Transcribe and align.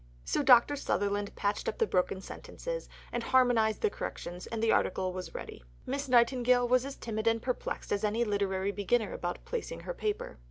So, 0.25 0.41
Dr. 0.41 0.75
Sutherland 0.75 1.35
patched 1.35 1.69
up 1.69 1.77
the 1.77 1.85
broken 1.85 2.21
sentences 2.21 2.89
and 3.11 3.21
harmonized 3.21 3.81
the 3.81 3.89
corrections, 3.91 4.47
and 4.47 4.63
the 4.63 4.71
article 4.71 5.13
was 5.13 5.35
ready. 5.35 5.63
Miss 5.85 6.09
Nightingale 6.09 6.67
was 6.67 6.85
as 6.87 6.95
timid 6.95 7.27
and 7.27 7.39
perplexed 7.39 7.91
as 7.91 8.03
any 8.03 8.23
literary 8.23 8.71
beginner 8.71 9.13
about 9.13 9.45
placing 9.45 9.81
her 9.81 9.93
paper. 9.93 10.39